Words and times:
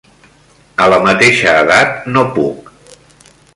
A 0.85 0.87
la 0.93 0.99
mateixa 1.09 1.53
edat 1.65 2.09
no 2.17 2.25
puc. 2.39 2.75